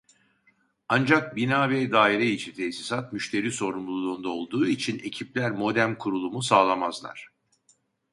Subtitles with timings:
[0.89, 7.31] Ancak bina ve daire içi tesisat müşteri sorumluluğunda olduğu için ekipler modem kurulumu sağlamazlar